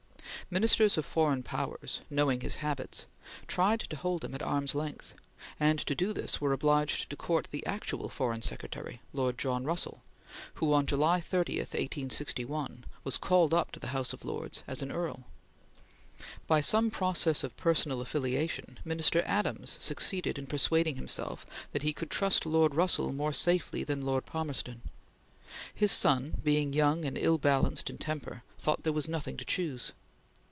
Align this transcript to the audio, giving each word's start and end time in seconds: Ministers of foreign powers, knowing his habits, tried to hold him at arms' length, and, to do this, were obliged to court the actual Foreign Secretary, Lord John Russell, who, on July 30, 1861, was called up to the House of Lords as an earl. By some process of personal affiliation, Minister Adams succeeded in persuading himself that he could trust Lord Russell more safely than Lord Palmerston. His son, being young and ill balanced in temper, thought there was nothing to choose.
Ministers 0.53 0.97
of 0.97 1.05
foreign 1.05 1.43
powers, 1.43 2.01
knowing 2.09 2.41
his 2.41 2.57
habits, 2.57 3.05
tried 3.47 3.79
to 3.79 3.95
hold 3.95 4.25
him 4.25 4.35
at 4.35 4.41
arms' 4.41 4.75
length, 4.75 5.13
and, 5.57 5.79
to 5.79 5.95
do 5.95 6.11
this, 6.11 6.41
were 6.41 6.51
obliged 6.51 7.09
to 7.09 7.15
court 7.15 7.47
the 7.51 7.65
actual 7.65 8.09
Foreign 8.09 8.41
Secretary, 8.41 8.99
Lord 9.13 9.37
John 9.37 9.63
Russell, 9.63 10.01
who, 10.55 10.73
on 10.73 10.87
July 10.87 11.21
30, 11.21 11.59
1861, 11.59 12.83
was 13.05 13.17
called 13.17 13.53
up 13.53 13.71
to 13.71 13.79
the 13.79 13.89
House 13.95 14.11
of 14.11 14.25
Lords 14.25 14.61
as 14.67 14.81
an 14.81 14.91
earl. 14.91 15.23
By 16.47 16.59
some 16.59 16.91
process 16.91 17.45
of 17.45 17.55
personal 17.55 18.01
affiliation, 18.01 18.77
Minister 18.83 19.23
Adams 19.25 19.77
succeeded 19.79 20.37
in 20.37 20.47
persuading 20.47 20.95
himself 20.97 21.45
that 21.71 21.83
he 21.83 21.93
could 21.93 22.09
trust 22.09 22.45
Lord 22.45 22.75
Russell 22.75 23.13
more 23.13 23.31
safely 23.31 23.85
than 23.85 24.01
Lord 24.01 24.25
Palmerston. 24.25 24.81
His 25.73 25.93
son, 25.93 26.41
being 26.43 26.73
young 26.73 27.05
and 27.05 27.17
ill 27.17 27.37
balanced 27.37 27.89
in 27.89 27.97
temper, 27.97 28.43
thought 28.57 28.83
there 28.83 28.91
was 28.91 29.07
nothing 29.07 29.37
to 29.37 29.45
choose. 29.45 29.93